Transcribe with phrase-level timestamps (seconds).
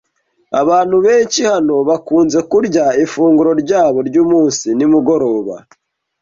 [0.61, 5.55] Abantu benshi hano bakunze kurya ifunguro ryabo ryumunsi nimugoroba